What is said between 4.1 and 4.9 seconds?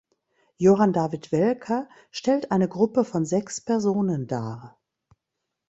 dar.